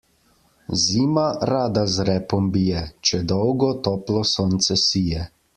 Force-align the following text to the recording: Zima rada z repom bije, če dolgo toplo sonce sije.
Zima 0.83 1.25
rada 1.49 1.83
z 1.95 2.01
repom 2.09 2.49
bije, 2.57 2.83
če 3.11 3.23
dolgo 3.35 3.71
toplo 3.89 4.27
sonce 4.35 4.83
sije. 4.89 5.33